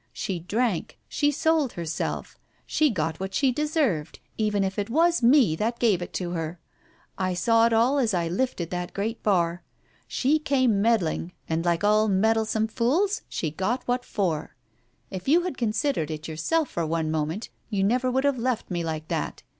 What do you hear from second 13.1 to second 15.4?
195 some fools, she got what for. If